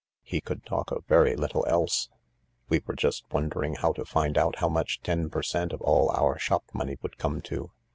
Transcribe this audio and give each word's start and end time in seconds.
He 0.23 0.41
could 0.41 0.65
talk 0.65 0.89
of 0.89 1.05
very 1.05 1.35
little 1.35 1.63
else,"" 1.67 2.09
We 2.69 2.81
were 2.87 2.95
just 2.95 3.23
wondering 3.31 3.75
how 3.75 3.93
to 3.93 4.03
find 4.03 4.35
out 4.35 4.55
how 4.55 4.67
much 4.67 4.99
ten 5.03 5.29
per 5.29 5.43
cent, 5.43 5.71
of 5.73 5.81
all 5.83 6.09
our 6.09 6.39
shop 6.39 6.63
money 6.73 6.97
would 7.03 7.19
come 7.19 7.39
to. 7.41 7.69